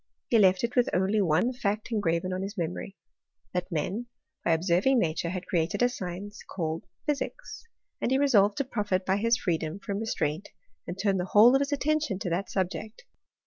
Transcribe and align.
He 0.31 0.39
left 0.39 0.63
it 0.63 0.75
with 0.75 0.89
only 0.95 1.21
one 1.21 1.53
&ct 1.63 1.91
engraven 1.91 2.33
on 2.33 2.41
his 2.41 2.57
memory— 2.57 2.95
^that 3.55 3.67
men, 3.71 4.07
by 4.43 4.51
ob* 4.53 4.61
lerving 4.61 4.97
nature, 4.97 5.29
had 5.29 5.45
created 5.45 5.83
a 5.83 5.89
science 5.89 6.41
called 6.41 6.87
physics; 7.05 7.65
and 8.01 8.09
he 8.09 8.17
resolved 8.17 8.57
to 8.57 8.63
profit 8.63 9.05
by 9.05 9.17
his 9.17 9.37
freedom 9.37 9.77
from 9.77 9.99
restraint 9.99 10.49
and 10.87 10.97
turn 10.97 11.17
the 11.17 11.25
whole 11.25 11.53
of 11.55 11.61
his 11.61 11.71
attention 11.71 12.17
to 12.17 12.31
that 12.31 12.49
subject. 12.49 13.05